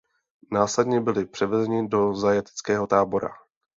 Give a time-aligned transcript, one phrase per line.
[0.51, 3.29] Následně byli převezeni do zajateckého tábora.